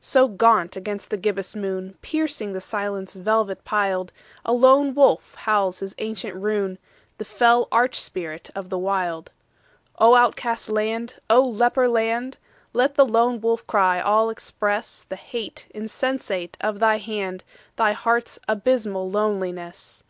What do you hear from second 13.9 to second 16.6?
all express The hate insensate